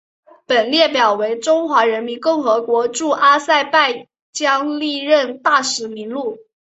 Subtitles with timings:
[0.47, 6.39] 本列表为中华人民共和国驻阿塞拜疆历任大使名录。